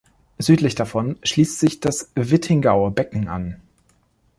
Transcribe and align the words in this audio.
Südlich 0.39 0.73
davon 0.73 1.19
schließt 1.21 1.59
sich 1.59 1.79
das 1.79 2.11
Wittingauer 2.15 2.89
Becken 2.89 3.27
an. 3.27 3.61